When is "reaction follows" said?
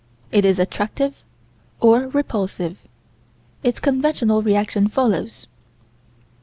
4.41-5.45